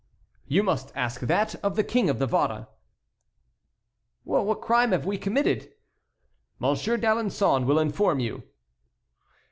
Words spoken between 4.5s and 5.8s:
crime have we committed?"